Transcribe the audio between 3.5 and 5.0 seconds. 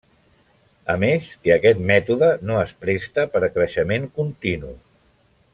creixement continu.